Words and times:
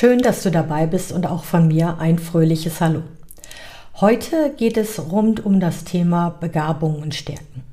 Schön, 0.00 0.20
dass 0.20 0.44
du 0.44 0.52
dabei 0.52 0.86
bist 0.86 1.10
und 1.10 1.26
auch 1.26 1.42
von 1.42 1.66
mir 1.66 1.98
ein 1.98 2.20
fröhliches 2.20 2.80
Hallo. 2.80 3.02
Heute 3.96 4.54
geht 4.56 4.76
es 4.76 5.10
rund 5.10 5.44
um 5.44 5.58
das 5.58 5.82
Thema 5.82 6.36
Begabungen 6.38 7.02
und 7.02 7.16
Stärken. 7.16 7.64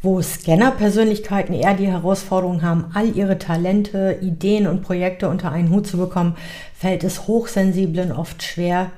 Wo 0.00 0.22
Scanner-Persönlichkeiten 0.22 1.52
eher 1.52 1.74
die 1.74 1.88
Herausforderung 1.88 2.62
haben, 2.62 2.92
all 2.94 3.16
ihre 3.16 3.40
Talente, 3.40 4.18
Ideen 4.22 4.68
und 4.68 4.82
Projekte 4.82 5.28
unter 5.28 5.50
einen 5.50 5.70
Hut 5.70 5.88
zu 5.88 5.96
bekommen, 5.96 6.36
fällt 6.76 7.02
es 7.02 7.26
Hochsensiblen 7.26 8.12
oft 8.12 8.44
schwer, 8.44 8.92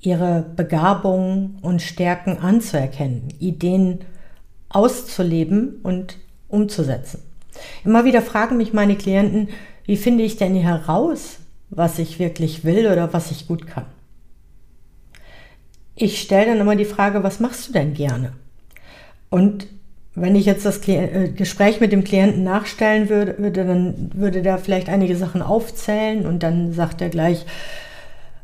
ihre 0.00 0.42
Begabungen 0.56 1.58
und 1.60 1.82
Stärken 1.82 2.38
anzuerkennen, 2.38 3.28
Ideen 3.40 4.06
auszuleben 4.70 5.80
und 5.82 6.16
umzusetzen. 6.48 7.20
Immer 7.84 8.06
wieder 8.06 8.22
fragen 8.22 8.56
mich 8.56 8.72
meine 8.72 8.96
Klienten, 8.96 9.50
wie 9.84 9.98
finde 9.98 10.24
ich 10.24 10.38
denn 10.38 10.54
heraus, 10.54 11.40
was 11.70 11.98
ich 11.98 12.18
wirklich 12.18 12.64
will 12.64 12.86
oder 12.90 13.12
was 13.12 13.30
ich 13.30 13.46
gut 13.46 13.66
kann? 13.66 13.86
Ich 15.96 16.20
stelle 16.20 16.46
dann 16.46 16.60
immer 16.60 16.76
die 16.76 16.84
Frage, 16.84 17.22
was 17.22 17.40
machst 17.40 17.68
du 17.68 17.72
denn 17.72 17.94
gerne? 17.94 18.32
Und 19.30 19.66
wenn 20.14 20.36
ich 20.36 20.46
jetzt 20.46 20.64
das 20.64 20.86
äh, 20.88 21.28
Gespräch 21.28 21.80
mit 21.80 21.92
dem 21.92 22.04
Klienten 22.04 22.44
nachstellen 22.44 23.08
würde, 23.08 23.36
würde, 23.38 23.64
dann 23.64 24.10
würde 24.14 24.42
der 24.42 24.58
vielleicht 24.58 24.88
einige 24.88 25.16
Sachen 25.16 25.42
aufzählen 25.42 26.24
und 26.26 26.42
dann 26.42 26.72
sagt 26.72 27.00
er 27.00 27.08
gleich, 27.08 27.44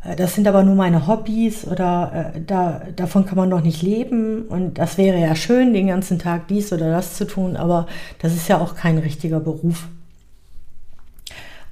äh, 0.04 0.16
das 0.16 0.34
sind 0.34 0.48
aber 0.48 0.64
nur 0.64 0.74
meine 0.74 1.06
Hobbys 1.06 1.66
oder 1.66 2.32
äh, 2.34 2.40
da, 2.44 2.82
davon 2.96 3.24
kann 3.24 3.36
man 3.36 3.48
noch 3.48 3.62
nicht 3.62 3.82
leben 3.82 4.42
und 4.48 4.78
das 4.78 4.98
wäre 4.98 5.20
ja 5.20 5.36
schön, 5.36 5.72
den 5.72 5.86
ganzen 5.86 6.18
Tag 6.18 6.48
dies 6.48 6.72
oder 6.72 6.90
das 6.90 7.14
zu 7.14 7.24
tun, 7.24 7.56
aber 7.56 7.86
das 8.18 8.34
ist 8.34 8.48
ja 8.48 8.58
auch 8.58 8.74
kein 8.74 8.98
richtiger 8.98 9.38
Beruf. 9.38 9.86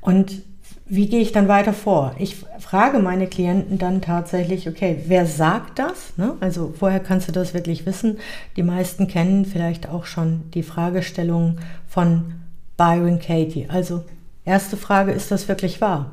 Und 0.01 0.43
wie 0.89 1.09
gehe 1.09 1.21
ich 1.21 1.33
dann 1.33 1.49
weiter 1.49 1.75
vor? 1.75 2.15
Ich 2.19 2.37
frage 2.59 2.99
meine 2.99 3.27
Klienten 3.27 3.79
dann 3.79 4.01
tatsächlich, 4.01 4.69
okay, 4.69 5.03
wer 5.07 5.27
sagt 5.27 5.79
das? 5.79 6.17
Ne? 6.17 6.37
Also 6.41 6.73
vorher 6.77 7.01
kannst 7.01 7.29
du 7.29 7.33
das 7.33 7.53
wirklich 7.53 7.85
wissen. 7.85 8.19
Die 8.57 8.63
meisten 8.63 9.07
kennen 9.07 9.45
vielleicht 9.45 9.89
auch 9.89 10.07
schon 10.07 10.51
die 10.55 10.63
Fragestellung 10.63 11.59
von 11.87 12.35
Byron 12.79 13.19
Katie. 13.19 13.67
Also 13.69 14.05
erste 14.45 14.79
Frage, 14.79 15.13
ist 15.13 15.31
das 15.31 15.47
wirklich 15.47 15.81
wahr? 15.83 16.13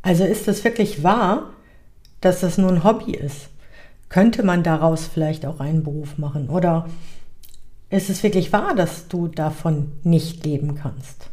Also 0.00 0.24
ist 0.24 0.48
es 0.48 0.64
wirklich 0.64 1.02
wahr, 1.02 1.50
dass 2.22 2.40
das 2.40 2.56
nur 2.56 2.70
ein 2.70 2.84
Hobby 2.84 3.12
ist? 3.12 3.48
Könnte 4.08 4.42
man 4.42 4.62
daraus 4.62 5.06
vielleicht 5.06 5.44
auch 5.44 5.60
einen 5.60 5.84
Beruf 5.84 6.16
machen? 6.16 6.48
Oder 6.48 6.88
ist 7.90 8.08
es 8.08 8.22
wirklich 8.22 8.52
wahr, 8.52 8.74
dass 8.74 9.08
du 9.08 9.28
davon 9.28 9.92
nicht 10.02 10.44
leben 10.44 10.76
kannst? 10.76 11.28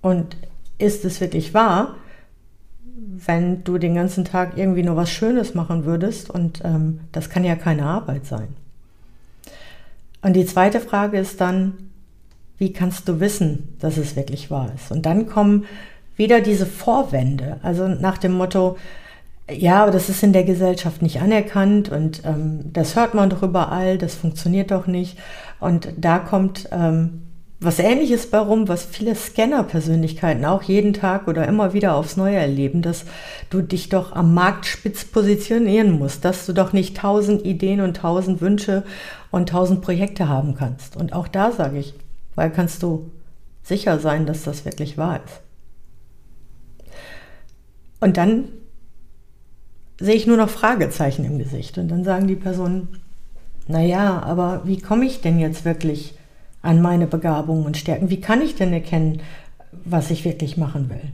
Und 0.00 0.36
ist 0.78 1.04
es 1.04 1.20
wirklich 1.20 1.54
wahr, 1.54 1.96
wenn 3.26 3.64
du 3.64 3.78
den 3.78 3.94
ganzen 3.94 4.24
Tag 4.24 4.56
irgendwie 4.56 4.82
nur 4.82 4.96
was 4.96 5.10
Schönes 5.10 5.54
machen 5.54 5.84
würdest? 5.84 6.30
Und 6.30 6.62
ähm, 6.64 7.00
das 7.12 7.30
kann 7.30 7.44
ja 7.44 7.56
keine 7.56 7.84
Arbeit 7.84 8.26
sein. 8.26 8.48
Und 10.22 10.34
die 10.34 10.46
zweite 10.46 10.80
Frage 10.80 11.18
ist 11.18 11.40
dann, 11.40 11.74
wie 12.58 12.72
kannst 12.72 13.06
du 13.08 13.20
wissen, 13.20 13.76
dass 13.80 13.96
es 13.96 14.16
wirklich 14.16 14.50
wahr 14.50 14.72
ist? 14.74 14.90
Und 14.90 15.06
dann 15.06 15.26
kommen 15.26 15.66
wieder 16.16 16.40
diese 16.40 16.66
Vorwände, 16.66 17.58
also 17.62 17.86
nach 17.86 18.18
dem 18.18 18.32
Motto, 18.32 18.76
ja, 19.50 19.82
aber 19.82 19.92
das 19.92 20.08
ist 20.08 20.22
in 20.22 20.32
der 20.32 20.44
Gesellschaft 20.44 21.02
nicht 21.02 21.20
anerkannt 21.20 21.90
und 21.90 22.22
ähm, 22.24 22.72
das 22.72 22.96
hört 22.96 23.14
man 23.14 23.30
doch 23.30 23.42
überall, 23.42 23.98
das 23.98 24.14
funktioniert 24.14 24.70
doch 24.72 24.86
nicht. 24.86 25.18
Und 25.60 25.88
da 25.98 26.18
kommt 26.18 26.68
ähm, 26.72 27.25
was 27.58 27.78
ähnliches 27.78 28.30
bei 28.30 28.38
rum, 28.38 28.68
was 28.68 28.84
viele 28.84 29.14
Scanner-Persönlichkeiten 29.14 30.44
auch 30.44 30.62
jeden 30.62 30.92
Tag 30.92 31.26
oder 31.26 31.48
immer 31.48 31.72
wieder 31.72 31.94
aufs 31.94 32.16
Neue 32.16 32.36
erleben, 32.36 32.82
dass 32.82 33.06
du 33.48 33.62
dich 33.62 33.88
doch 33.88 34.12
am 34.12 34.34
Markt 34.34 34.66
spitz 34.66 35.04
positionieren 35.06 35.92
musst, 35.92 36.24
dass 36.24 36.44
du 36.44 36.52
doch 36.52 36.74
nicht 36.74 36.98
tausend 36.98 37.46
Ideen 37.46 37.80
und 37.80 37.96
tausend 37.96 38.42
Wünsche 38.42 38.84
und 39.30 39.48
tausend 39.48 39.80
Projekte 39.80 40.28
haben 40.28 40.54
kannst. 40.54 40.96
Und 40.96 41.14
auch 41.14 41.28
da 41.28 41.50
sage 41.50 41.78
ich, 41.78 41.94
weil 42.34 42.50
kannst 42.50 42.82
du 42.82 43.10
sicher 43.62 43.98
sein, 43.98 44.26
dass 44.26 44.44
das 44.44 44.66
wirklich 44.66 44.98
wahr 44.98 45.20
ist. 45.24 45.40
Und 48.00 48.18
dann 48.18 48.48
sehe 49.98 50.14
ich 50.14 50.26
nur 50.26 50.36
noch 50.36 50.50
Fragezeichen 50.50 51.24
im 51.24 51.38
Gesicht. 51.38 51.78
Und 51.78 51.88
dann 51.88 52.04
sagen 52.04 52.28
die 52.28 52.36
Personen, 52.36 53.00
naja, 53.66 54.22
aber 54.22 54.62
wie 54.64 54.78
komme 54.78 55.06
ich 55.06 55.22
denn 55.22 55.38
jetzt 55.38 55.64
wirklich 55.64 56.15
an 56.66 56.82
meine 56.82 57.06
Begabungen 57.06 57.66
und 57.66 57.76
Stärken? 57.76 58.10
Wie 58.10 58.20
kann 58.20 58.42
ich 58.42 58.54
denn 58.54 58.72
erkennen, 58.72 59.20
was 59.84 60.10
ich 60.10 60.24
wirklich 60.24 60.56
machen 60.56 60.90
will? 60.90 61.12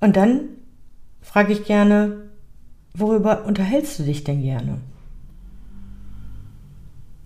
Und 0.00 0.16
dann 0.16 0.40
frage 1.20 1.52
ich 1.52 1.64
gerne, 1.64 2.16
worüber 2.94 3.44
unterhältst 3.44 3.98
du 3.98 4.04
dich 4.04 4.24
denn 4.24 4.42
gerne? 4.42 4.78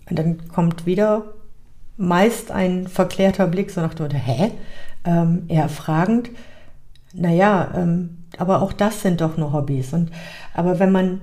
Und 0.09 0.19
dann 0.19 0.47
kommt 0.49 0.85
wieder 0.85 1.33
meist 1.97 2.51
ein 2.51 2.87
verklärter 2.87 3.47
Blick, 3.47 3.71
so 3.71 3.81
nach 3.81 3.93
dem 3.93 4.05
Motto, 4.07 4.17
hä? 4.17 4.51
Ähm, 5.05 5.43
eher 5.47 5.69
fragend 5.69 6.29
naja, 7.13 7.71
ähm, 7.75 8.17
aber 8.37 8.61
auch 8.61 8.73
das 8.73 9.01
sind 9.01 9.21
doch 9.21 9.37
nur 9.37 9.53
Hobbys. 9.53 9.93
Und, 9.93 10.11
aber 10.53 10.79
wenn 10.79 10.91
man 10.91 11.21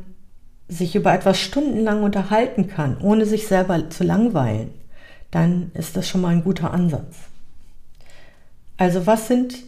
sich 0.68 0.94
über 0.94 1.12
etwas 1.12 1.38
stundenlang 1.38 2.04
unterhalten 2.04 2.68
kann, 2.68 2.96
ohne 3.00 3.26
sich 3.26 3.48
selber 3.48 3.90
zu 3.90 4.04
langweilen, 4.04 4.70
dann 5.30 5.70
ist 5.74 5.96
das 5.96 6.08
schon 6.08 6.20
mal 6.20 6.28
ein 6.28 6.44
guter 6.44 6.72
Ansatz. 6.72 7.16
Also 8.76 9.06
was 9.06 9.28
sind 9.28 9.58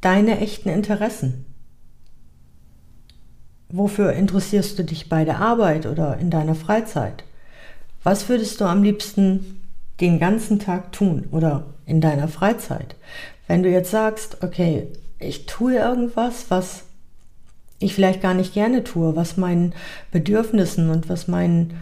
deine 0.00 0.38
echten 0.40 0.68
Interessen? 0.68 1.44
Wofür 3.68 4.12
interessierst 4.12 4.78
du 4.78 4.84
dich 4.84 5.08
bei 5.08 5.24
der 5.24 5.40
Arbeit 5.40 5.86
oder 5.86 6.18
in 6.18 6.30
deiner 6.30 6.54
Freizeit? 6.54 7.24
Was 8.02 8.28
würdest 8.28 8.60
du 8.60 8.64
am 8.64 8.82
liebsten 8.82 9.60
den 10.00 10.18
ganzen 10.18 10.58
Tag 10.58 10.92
tun 10.92 11.28
oder 11.30 11.66
in 11.86 12.00
deiner 12.00 12.28
Freizeit? 12.28 12.96
Wenn 13.46 13.62
du 13.62 13.70
jetzt 13.70 13.90
sagst, 13.90 14.42
okay, 14.42 14.88
ich 15.18 15.46
tue 15.46 15.74
irgendwas, 15.74 16.46
was 16.48 16.84
ich 17.78 17.94
vielleicht 17.94 18.22
gar 18.22 18.34
nicht 18.34 18.54
gerne 18.54 18.84
tue, 18.84 19.16
was 19.16 19.36
meinen 19.36 19.74
Bedürfnissen 20.12 20.90
und 20.90 21.08
was 21.08 21.28
meinen 21.28 21.74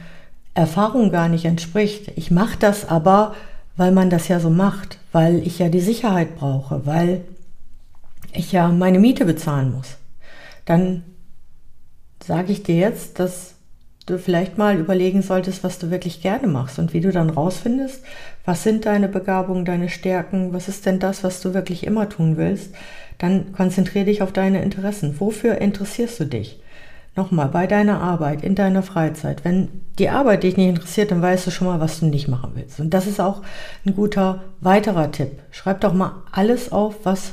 Erfahrungen 0.59 1.13
gar 1.13 1.29
nicht 1.29 1.45
entspricht. 1.45 2.13
Ich 2.17 2.31
mache 2.31 2.59
das 2.59 2.89
aber, 2.89 3.35
weil 3.77 3.93
man 3.93 4.11
das 4.11 4.29
ja 4.29 4.41
so 4.41 4.51
macht, 4.51 4.99
weil 5.13 5.47
ich 5.47 5.59
ja 5.61 5.69
die 5.69 5.81
Sicherheit 5.81 6.37
brauche, 6.37 6.85
weil 6.85 7.25
ich 8.33 8.51
ja 8.51 8.69
meine 8.69 8.99
Miete 8.99 9.25
bezahlen 9.25 9.73
muss. 9.73 9.97
Dann 10.65 11.05
sage 12.23 12.53
ich 12.53 12.65
dir 12.65 12.75
jetzt, 12.75 13.21
dass 13.21 13.55
du 14.05 14.19
vielleicht 14.19 14.59
mal 14.59 14.77
überlegen 14.79 15.23
solltest, 15.23 15.63
was 15.63 15.79
du 15.79 15.91
wirklich 15.91 16.23
gerne 16.23 16.49
machst 16.49 16.79
und 16.79 16.93
wie 16.93 17.01
du 17.01 17.13
dann 17.13 17.31
rausfindest, 17.31 18.03
was 18.45 18.63
sind 18.65 18.85
deine 18.87 19.09
Begabungen, 19.09 19.65
deine 19.65 19.89
Stärken, 19.89 20.53
was 20.53 20.69
ist 20.69 20.87
denn 20.87 20.99
das, 20.99 21.23
was 21.23 21.41
du 21.41 21.55
wirklich 21.55 21.87
immer 21.87 22.09
tun 22.09 22.37
willst, 22.37 22.75
dann 23.19 23.53
konzentriere 23.53 24.07
dich 24.07 24.23
auf 24.23 24.33
deine 24.33 24.63
Interessen. 24.63 25.21
Wofür 25.21 25.59
interessierst 25.59 26.19
du 26.21 26.25
dich? 26.25 26.59
Nochmal, 27.19 27.49
bei 27.49 27.67
deiner 27.67 28.01
Arbeit, 28.01 28.45
in 28.45 28.55
deiner 28.55 28.85
Freizeit. 28.85 29.45
Wenn 29.45 29.71
die 29.99 30.09
Arbeit 30.09 30.45
dich 30.45 30.57
nicht 30.57 30.69
interessiert, 30.69 31.11
dann 31.11 31.21
weißt 31.21 31.49
du 31.49 31.51
schon 31.51 31.67
mal, 31.67 31.81
was 31.81 31.99
du 31.99 32.07
nicht 32.07 32.29
machen 32.29 32.53
willst. 32.55 32.79
Und 32.79 32.95
das 32.95 33.09
ist 33.09 33.21
auch 33.21 33.43
ein 33.85 33.97
guter 33.97 34.45
weiterer 34.61 35.11
Tipp. 35.11 35.41
Schreib 35.51 35.81
doch 35.81 35.93
mal 35.93 36.23
alles 36.31 36.71
auf, 36.71 36.95
was 37.03 37.33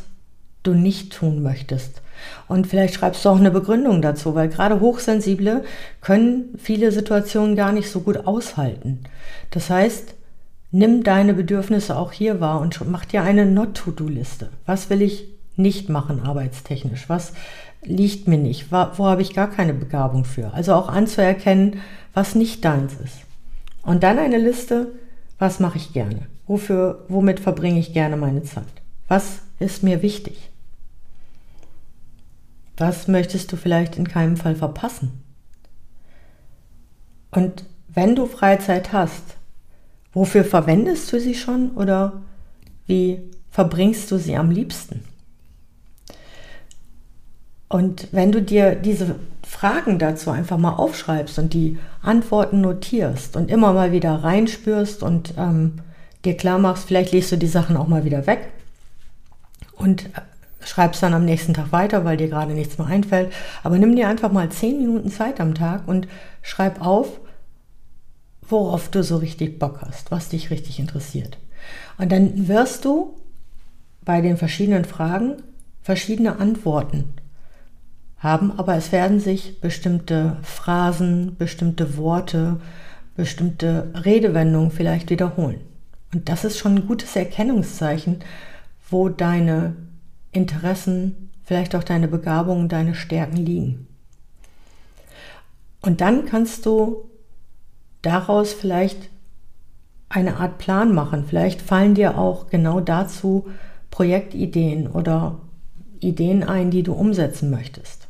du 0.64 0.74
nicht 0.74 1.14
tun 1.14 1.44
möchtest. 1.44 2.02
Und 2.48 2.66
vielleicht 2.66 2.96
schreibst 2.96 3.24
du 3.24 3.30
auch 3.30 3.38
eine 3.38 3.52
Begründung 3.52 4.02
dazu, 4.02 4.34
weil 4.34 4.50
gerade 4.50 4.80
Hochsensible 4.80 5.64
können 6.02 6.56
viele 6.58 6.92
Situationen 6.92 7.56
gar 7.56 7.72
nicht 7.72 7.92
so 7.92 8.00
gut 8.00 8.26
aushalten. 8.26 9.04
Das 9.52 9.70
heißt, 9.70 10.16
nimm 10.72 11.04
deine 11.04 11.36
Bedürfnisse 11.36 11.96
auch 11.96 12.12
hier 12.12 12.40
wahr 12.40 12.60
und 12.60 12.90
mach 12.90 13.06
dir 13.06 13.22
eine 13.22 13.46
Not-to-Do-Liste. 13.46 14.50
Was 14.66 14.90
will 14.90 15.04
ich 15.04 15.28
nicht 15.58 15.90
machen 15.90 16.22
arbeitstechnisch? 16.22 17.08
Was 17.08 17.34
liegt 17.86 18.28
mir 18.28 18.38
nicht? 18.38 18.72
Wo, 18.72 18.86
wo 18.96 19.06
habe 19.06 19.22
ich 19.22 19.34
gar 19.34 19.50
keine 19.50 19.74
Begabung 19.74 20.26
für? 20.26 20.54
Also 20.54 20.74
auch 20.74 20.90
anzuerkennen, 20.90 21.80
was 22.14 22.36
nicht 22.36 22.64
deins 22.66 22.94
ist. 22.96 23.20
Und 23.84 24.04
dann 24.04 24.18
eine 24.18 24.38
Liste, 24.38 24.92
was 25.38 25.60
mache 25.60 25.78
ich 25.78 25.94
gerne? 25.94 26.28
Wofür, 26.48 27.06
womit 27.08 27.40
verbringe 27.40 27.80
ich 27.80 27.94
gerne 27.94 28.18
meine 28.18 28.44
Zeit? 28.44 28.64
Was 29.08 29.40
ist 29.60 29.84
mir 29.84 30.02
wichtig? 30.02 30.50
Was 32.78 33.08
möchtest 33.08 33.52
du 33.52 33.58
vielleicht 33.58 33.98
in 33.98 34.08
keinem 34.08 34.38
Fall 34.38 34.56
verpassen? 34.56 35.24
Und 37.32 37.66
wenn 37.88 38.16
du 38.16 38.26
Freizeit 38.26 38.92
hast, 38.92 39.38
wofür 40.14 40.44
verwendest 40.44 41.12
du 41.12 41.20
sie 41.20 41.36
schon 41.36 41.72
oder 41.72 42.22
wie 42.86 43.22
verbringst 43.50 44.12
du 44.12 44.18
sie 44.18 44.36
am 44.36 44.52
liebsten? 44.52 45.04
Und 47.76 48.08
wenn 48.14 48.32
du 48.32 48.42
dir 48.42 48.74
diese 48.74 49.18
Fragen 49.46 50.00
dazu 50.00 50.30
einfach 50.30 50.58
mal 50.58 50.76
aufschreibst 50.76 51.38
und 51.40 51.54
die 51.54 51.78
Antworten 52.02 52.62
notierst 52.62 53.36
und 53.36 53.52
immer 53.52 53.74
mal 53.74 53.92
wieder 53.92 54.24
reinspürst 54.24 55.04
und 55.04 55.34
ähm, 55.38 55.82
dir 56.24 56.38
klar 56.38 56.58
machst, 56.58 56.86
vielleicht 56.86 57.12
legst 57.12 57.34
du 57.34 57.38
die 57.38 57.48
Sachen 57.48 57.76
auch 57.76 57.90
mal 57.90 58.06
wieder 58.06 58.28
weg 58.28 58.54
und 59.74 60.06
äh, 60.06 60.22
schreibst 60.62 61.04
dann 61.04 61.14
am 61.14 61.26
nächsten 61.26 61.54
Tag 61.54 61.74
weiter, 61.74 62.06
weil 62.06 62.16
dir 62.16 62.30
gerade 62.30 62.54
nichts 62.54 62.78
mehr 62.78 62.88
einfällt. 62.88 63.34
Aber 63.62 63.78
nimm 63.78 63.94
dir 63.94 64.08
einfach 64.08 64.32
mal 64.32 64.48
zehn 64.48 64.78
Minuten 64.78 65.12
Zeit 65.12 65.42
am 65.42 65.54
Tag 65.54 65.86
und 65.86 66.08
schreib 66.44 66.80
auf, 66.80 67.20
worauf 68.48 68.88
du 68.88 69.04
so 69.04 69.18
richtig 69.18 69.60
Bock 69.60 69.82
hast, 69.82 70.12
was 70.12 70.30
dich 70.30 70.50
richtig 70.50 70.80
interessiert. 70.80 71.38
Und 71.98 72.10
dann 72.14 72.48
wirst 72.48 72.86
du 72.86 73.18
bei 74.06 74.22
den 74.22 74.38
verschiedenen 74.38 74.86
Fragen 74.86 75.44
verschiedene 75.82 76.40
Antworten 76.40 77.16
haben, 78.26 78.52
aber 78.58 78.76
es 78.76 78.92
werden 78.92 79.22
sich 79.22 79.62
bestimmte 79.62 80.38
Phrasen, 80.42 81.38
bestimmte 81.38 81.96
Worte, 81.96 82.60
bestimmte 83.16 83.94
Redewendungen 83.94 84.72
vielleicht 84.72 85.10
wiederholen. 85.10 85.62
Und 86.14 86.28
das 86.28 86.44
ist 86.44 86.58
schon 86.58 86.76
ein 86.76 86.88
gutes 86.88 87.16
Erkennungszeichen, 87.16 88.20
wo 88.90 89.10
deine 89.10 89.76
Interessen, 90.32 91.30
vielleicht 91.44 91.76
auch 91.76 91.84
deine 91.84 92.08
Begabungen, 92.08 92.68
deine 92.68 92.96
Stärken 92.96 93.38
liegen. 93.38 93.88
Und 95.82 96.02
dann 96.02 96.26
kannst 96.26 96.66
du 96.66 97.10
daraus 98.02 98.54
vielleicht 98.54 99.10
eine 100.10 100.38
Art 100.38 100.58
Plan 100.58 100.94
machen. 100.94 101.26
Vielleicht 101.28 101.62
fallen 101.62 101.96
dir 101.96 102.18
auch 102.18 102.48
genau 102.50 102.80
dazu 102.80 103.48
Projektideen 103.92 104.88
oder 104.88 105.40
Ideen 106.00 106.44
ein, 106.44 106.72
die 106.72 106.84
du 106.84 106.94
umsetzen 106.94 107.50
möchtest. 107.50 108.05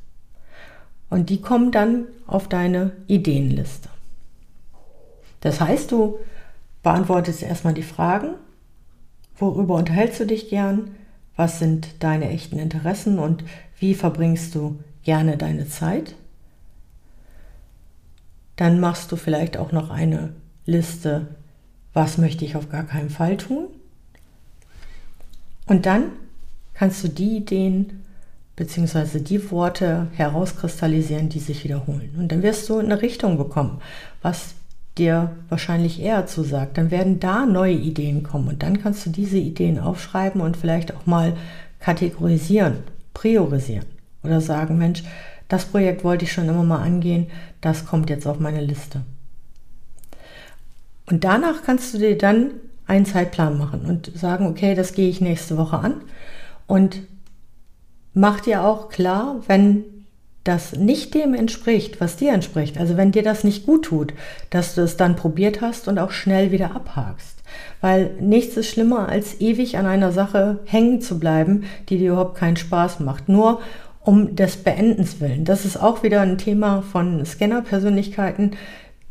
Und 1.15 1.29
die 1.29 1.39
kommen 1.39 1.71
dann 1.71 2.07
auf 2.27 2.49
deine 2.49 2.91
Ideenliste. 3.07 3.87
Das 5.39 5.61
heißt, 5.61 5.89
du 5.93 6.19
beantwortest 6.83 7.41
erstmal 7.41 7.73
die 7.73 7.83
Fragen, 7.83 8.31
worüber 9.37 9.75
unterhältst 9.75 10.19
du 10.19 10.25
dich 10.25 10.49
gern, 10.49 10.91
was 11.37 11.57
sind 11.57 12.03
deine 12.03 12.27
echten 12.31 12.59
Interessen 12.59 13.17
und 13.17 13.45
wie 13.79 13.95
verbringst 13.95 14.55
du 14.55 14.77
gerne 15.03 15.37
deine 15.37 15.69
Zeit. 15.69 16.15
Dann 18.57 18.81
machst 18.81 19.09
du 19.09 19.15
vielleicht 19.15 19.55
auch 19.55 19.71
noch 19.71 19.91
eine 19.91 20.33
Liste, 20.65 21.27
was 21.93 22.17
möchte 22.17 22.43
ich 22.43 22.57
auf 22.57 22.67
gar 22.67 22.83
keinen 22.83 23.09
Fall 23.09 23.37
tun. 23.37 23.67
Und 25.65 25.85
dann 25.85 26.11
kannst 26.73 27.05
du 27.05 27.07
die 27.07 27.37
Ideen 27.37 28.04
bzw. 28.55 29.19
die 29.19 29.51
Worte 29.51 30.07
herauskristallisieren, 30.13 31.29
die 31.29 31.39
sich 31.39 31.63
wiederholen. 31.63 32.15
Und 32.17 32.31
dann 32.31 32.43
wirst 32.43 32.69
du 32.69 32.79
eine 32.79 33.01
Richtung 33.01 33.37
bekommen, 33.37 33.81
was 34.21 34.55
dir 34.97 35.31
wahrscheinlich 35.49 36.01
eher 36.01 36.25
zusagt. 36.25 36.77
Dann 36.77 36.91
werden 36.91 37.19
da 37.19 37.45
neue 37.45 37.73
Ideen 37.73 38.23
kommen 38.23 38.47
und 38.47 38.63
dann 38.63 38.81
kannst 38.81 39.05
du 39.05 39.09
diese 39.09 39.37
Ideen 39.37 39.79
aufschreiben 39.79 40.41
und 40.41 40.55
vielleicht 40.55 40.95
auch 40.95 41.05
mal 41.05 41.35
kategorisieren, 41.79 42.77
priorisieren 43.13 43.85
oder 44.23 44.41
sagen, 44.41 44.77
Mensch, 44.77 45.03
das 45.47 45.65
Projekt 45.65 46.03
wollte 46.03 46.25
ich 46.25 46.31
schon 46.31 46.49
immer 46.49 46.63
mal 46.63 46.81
angehen, 46.81 47.27
das 47.61 47.85
kommt 47.85 48.09
jetzt 48.09 48.25
auf 48.25 48.39
meine 48.39 48.61
Liste. 48.61 49.01
Und 51.07 51.23
danach 51.23 51.63
kannst 51.63 51.93
du 51.93 51.99
dir 51.99 52.17
dann 52.17 52.51
einen 52.87 53.05
Zeitplan 53.05 53.57
machen 53.57 53.85
und 53.85 54.11
sagen, 54.15 54.47
okay, 54.47 54.75
das 54.75 54.93
gehe 54.93 55.09
ich 55.09 55.21
nächste 55.21 55.57
Woche 55.57 55.77
an. 55.77 56.01
Und 56.67 57.01
mach 58.15 58.39
dir 58.39 58.63
auch 58.63 58.89
klar, 58.89 59.35
wenn 59.45 59.83
das 60.43 60.75
nicht 60.75 61.13
dem 61.13 61.33
entspricht, 61.33 61.99
was 61.99 62.17
dir 62.17 62.31
entspricht, 62.31 62.77
also 62.77 62.97
wenn 62.97 63.11
dir 63.11 63.23
das 63.23 63.43
nicht 63.43 63.65
gut 63.65 63.85
tut, 63.85 64.13
dass 64.51 64.75
du 64.75 64.81
es 64.81 64.95
dann 64.95 65.15
probiert 65.15 65.61
hast 65.61 65.87
und 65.87 65.99
auch 65.99 66.11
schnell 66.11 66.51
wieder 66.51 66.75
abhakst. 66.75 67.35
Weil 67.81 68.11
nichts 68.19 68.57
ist 68.57 68.69
schlimmer, 68.69 69.09
als 69.09 69.39
ewig 69.41 69.77
an 69.77 69.85
einer 69.85 70.11
Sache 70.11 70.59
hängen 70.65 71.01
zu 71.01 71.19
bleiben, 71.19 71.65
die 71.89 71.97
dir 71.97 72.11
überhaupt 72.11 72.37
keinen 72.37 72.57
Spaß 72.57 72.99
macht. 72.99 73.29
Nur 73.29 73.61
um 74.01 74.35
des 74.35 74.57
Beendens 74.57 75.19
willen. 75.19 75.45
Das 75.45 75.65
ist 75.65 75.77
auch 75.77 76.03
wieder 76.03 76.21
ein 76.21 76.37
Thema 76.37 76.83
von 76.83 77.25
Scanner-Persönlichkeiten. 77.25 78.51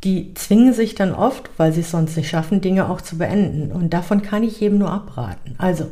Die 0.03 0.33
zwingen 0.35 0.73
sich 0.73 0.95
dann 0.95 1.13
oft, 1.13 1.49
weil 1.57 1.73
sie 1.73 1.81
es 1.81 1.91
sonst 1.91 2.15
nicht 2.15 2.29
schaffen, 2.29 2.61
Dinge 2.61 2.89
auch 2.89 3.01
zu 3.01 3.17
beenden. 3.17 3.71
Und 3.71 3.93
davon 3.93 4.21
kann 4.21 4.43
ich 4.43 4.59
jedem 4.59 4.77
nur 4.77 4.91
abraten. 4.91 5.55
Also, 5.57 5.91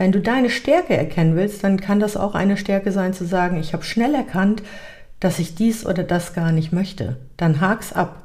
wenn 0.00 0.12
du 0.12 0.20
deine 0.20 0.48
Stärke 0.48 0.96
erkennen 0.96 1.36
willst, 1.36 1.62
dann 1.62 1.78
kann 1.78 2.00
das 2.00 2.16
auch 2.16 2.34
eine 2.34 2.56
Stärke 2.56 2.90
sein 2.90 3.12
zu 3.12 3.26
sagen, 3.26 3.60
ich 3.60 3.74
habe 3.74 3.84
schnell 3.84 4.14
erkannt, 4.14 4.62
dass 5.20 5.38
ich 5.38 5.54
dies 5.54 5.84
oder 5.84 6.04
das 6.04 6.32
gar 6.32 6.52
nicht 6.52 6.72
möchte. 6.72 7.18
Dann 7.36 7.60
hak's 7.60 7.92
ab 7.92 8.22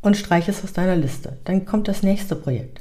und 0.00 0.16
streich 0.16 0.48
es 0.48 0.64
aus 0.64 0.72
deiner 0.72 0.96
Liste. 0.96 1.38
Dann 1.44 1.64
kommt 1.64 1.86
das 1.86 2.02
nächste 2.02 2.34
Projekt. 2.34 2.80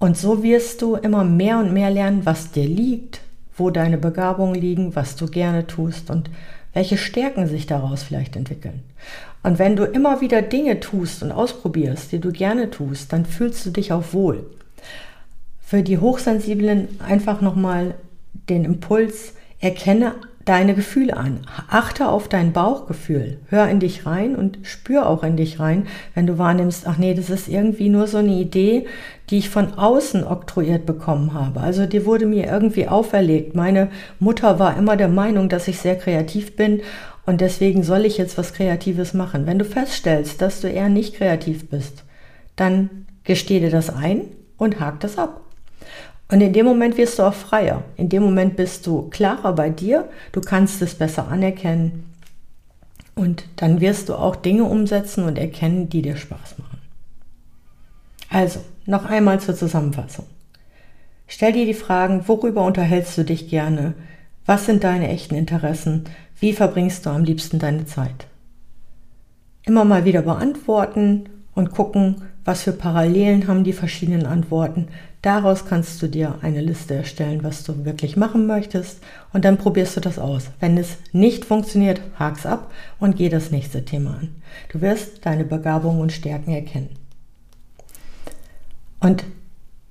Und 0.00 0.16
so 0.16 0.42
wirst 0.42 0.82
du 0.82 0.96
immer 0.96 1.22
mehr 1.22 1.58
und 1.58 1.72
mehr 1.72 1.90
lernen, 1.90 2.26
was 2.26 2.50
dir 2.50 2.66
liegt, 2.66 3.20
wo 3.56 3.70
deine 3.70 3.98
Begabungen 3.98 4.56
liegen, 4.56 4.96
was 4.96 5.14
du 5.14 5.26
gerne 5.28 5.68
tust 5.68 6.10
und 6.10 6.28
welche 6.72 6.98
Stärken 6.98 7.46
sich 7.46 7.68
daraus 7.68 8.02
vielleicht 8.02 8.34
entwickeln. 8.34 8.82
Und 9.44 9.60
wenn 9.60 9.76
du 9.76 9.84
immer 9.84 10.20
wieder 10.20 10.42
Dinge 10.42 10.80
tust 10.80 11.22
und 11.22 11.30
ausprobierst, 11.30 12.10
die 12.10 12.18
du 12.18 12.32
gerne 12.32 12.68
tust, 12.68 13.12
dann 13.12 13.24
fühlst 13.24 13.64
du 13.64 13.70
dich 13.70 13.92
auch 13.92 14.12
wohl 14.12 14.44
für 15.72 15.82
die 15.82 15.96
Hochsensiblen 15.96 17.00
einfach 17.00 17.40
nochmal 17.40 17.94
den 18.50 18.66
Impuls, 18.66 19.32
erkenne 19.58 20.16
deine 20.44 20.74
Gefühle 20.74 21.16
an. 21.16 21.46
Achte 21.70 22.08
auf 22.08 22.28
dein 22.28 22.52
Bauchgefühl. 22.52 23.38
Hör 23.46 23.66
in 23.70 23.80
dich 23.80 24.04
rein 24.04 24.36
und 24.36 24.58
spür 24.64 25.06
auch 25.06 25.22
in 25.22 25.38
dich 25.38 25.60
rein, 25.60 25.86
wenn 26.14 26.26
du 26.26 26.36
wahrnimmst, 26.36 26.86
ach 26.86 26.98
nee, 26.98 27.14
das 27.14 27.30
ist 27.30 27.48
irgendwie 27.48 27.88
nur 27.88 28.06
so 28.06 28.18
eine 28.18 28.34
Idee, 28.34 28.84
die 29.30 29.38
ich 29.38 29.48
von 29.48 29.72
außen 29.72 30.26
oktroyiert 30.26 30.84
bekommen 30.84 31.32
habe. 31.32 31.60
Also 31.60 31.86
die 31.86 32.04
wurde 32.04 32.26
mir 32.26 32.48
irgendwie 32.48 32.86
auferlegt. 32.86 33.54
Meine 33.54 33.88
Mutter 34.18 34.58
war 34.58 34.76
immer 34.76 34.98
der 34.98 35.08
Meinung, 35.08 35.48
dass 35.48 35.68
ich 35.68 35.78
sehr 35.78 35.96
kreativ 35.96 36.54
bin 36.54 36.82
und 37.24 37.40
deswegen 37.40 37.82
soll 37.82 38.04
ich 38.04 38.18
jetzt 38.18 38.36
was 38.36 38.52
Kreatives 38.52 39.14
machen. 39.14 39.46
Wenn 39.46 39.58
du 39.58 39.64
feststellst, 39.64 40.42
dass 40.42 40.60
du 40.60 40.68
eher 40.68 40.90
nicht 40.90 41.14
kreativ 41.14 41.70
bist, 41.70 42.04
dann 42.56 43.06
gesteh 43.24 43.58
dir 43.58 43.70
das 43.70 43.88
ein 43.88 44.24
und 44.58 44.78
hak 44.78 45.00
das 45.00 45.16
ab. 45.16 45.41
Und 46.32 46.40
in 46.40 46.54
dem 46.54 46.64
Moment 46.64 46.96
wirst 46.96 47.18
du 47.18 47.24
auch 47.24 47.34
freier. 47.34 47.84
In 47.98 48.08
dem 48.08 48.22
Moment 48.22 48.56
bist 48.56 48.86
du 48.86 49.02
klarer 49.10 49.54
bei 49.54 49.68
dir. 49.68 50.08
Du 50.32 50.40
kannst 50.40 50.80
es 50.80 50.94
besser 50.94 51.28
anerkennen. 51.28 52.06
Und 53.14 53.44
dann 53.56 53.82
wirst 53.82 54.08
du 54.08 54.14
auch 54.14 54.34
Dinge 54.34 54.64
umsetzen 54.64 55.24
und 55.24 55.36
erkennen, 55.36 55.90
die 55.90 56.00
dir 56.00 56.16
Spaß 56.16 56.56
machen. 56.58 56.78
Also, 58.30 58.60
noch 58.86 59.04
einmal 59.04 59.40
zur 59.40 59.54
Zusammenfassung. 59.54 60.24
Stell 61.26 61.52
dir 61.52 61.66
die 61.66 61.74
Fragen, 61.74 62.26
worüber 62.26 62.64
unterhältst 62.64 63.18
du 63.18 63.24
dich 63.24 63.50
gerne? 63.50 63.92
Was 64.46 64.64
sind 64.64 64.84
deine 64.84 65.08
echten 65.08 65.34
Interessen? 65.34 66.04
Wie 66.40 66.54
verbringst 66.54 67.04
du 67.04 67.10
am 67.10 67.24
liebsten 67.24 67.58
deine 67.58 67.84
Zeit? 67.84 68.26
Immer 69.64 69.84
mal 69.84 70.06
wieder 70.06 70.22
beantworten 70.22 71.28
und 71.54 71.72
gucken, 71.72 72.22
was 72.46 72.62
für 72.62 72.72
Parallelen 72.72 73.48
haben 73.48 73.64
die 73.64 73.74
verschiedenen 73.74 74.24
Antworten. 74.24 74.88
Daraus 75.22 75.66
kannst 75.66 76.02
du 76.02 76.08
dir 76.08 76.40
eine 76.42 76.60
Liste 76.60 76.94
erstellen, 76.94 77.44
was 77.44 77.62
du 77.62 77.84
wirklich 77.84 78.16
machen 78.16 78.48
möchtest 78.48 79.00
und 79.32 79.44
dann 79.44 79.56
probierst 79.56 79.96
du 79.96 80.00
das 80.00 80.18
aus. 80.18 80.50
Wenn 80.58 80.76
es 80.76 80.98
nicht 81.12 81.44
funktioniert, 81.44 82.00
hak's 82.18 82.44
ab 82.44 82.72
und 82.98 83.16
geh 83.16 83.28
das 83.28 83.52
nächste 83.52 83.84
Thema 83.84 84.18
an. 84.18 84.34
Du 84.70 84.80
wirst 84.80 85.24
deine 85.24 85.44
Begabungen 85.44 86.00
und 86.00 86.10
Stärken 86.10 86.52
erkennen. 86.52 86.90
Und 88.98 89.24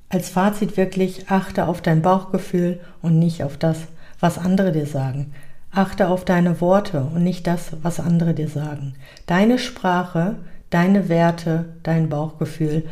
als 0.09 0.29
Fazit 0.29 0.75
wirklich 0.75 1.29
achte 1.29 1.67
auf 1.67 1.81
dein 1.81 2.01
Bauchgefühl 2.01 2.81
und 3.01 3.17
nicht 3.17 3.43
auf 3.43 3.55
das, 3.55 3.87
was 4.19 4.37
andere 4.37 4.73
dir 4.73 4.85
sagen. 4.85 5.33
Achte 5.71 6.09
auf 6.09 6.25
deine 6.25 6.59
Worte 6.59 7.05
und 7.05 7.23
nicht 7.23 7.47
das, 7.47 7.77
was 7.81 8.01
andere 8.01 8.33
dir 8.33 8.49
sagen. 8.49 8.95
Deine 9.25 9.57
Sprache, 9.57 10.35
deine 10.69 11.07
Werte, 11.07 11.77
dein 11.83 12.09
Bauchgefühl 12.09 12.83